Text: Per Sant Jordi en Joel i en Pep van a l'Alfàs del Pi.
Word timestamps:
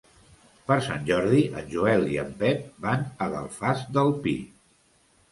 Per 0.69 0.75
Sant 0.85 1.03
Jordi 1.09 1.41
en 1.59 1.67
Joel 1.73 2.05
i 2.13 2.17
en 2.21 2.31
Pep 2.39 2.63
van 2.85 3.03
a 3.25 3.27
l'Alfàs 3.35 3.83
del 3.99 4.09
Pi. 4.25 4.33